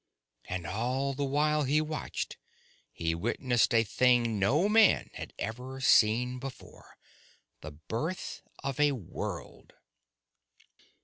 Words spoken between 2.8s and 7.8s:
he witnessed a thing no man had ever before seen the